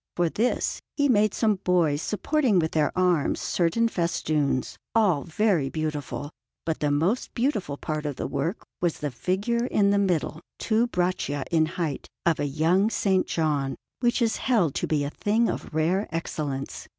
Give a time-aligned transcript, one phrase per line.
[0.15, 6.31] For this he made some boys supporting with their arms certain festoons, all very beautiful;
[6.65, 10.87] but the most beautiful part of the work was the figure in the middle, two
[10.87, 13.05] braccia in height, of a young S.
[13.27, 16.87] John, which is held to be a thing of rare excellence.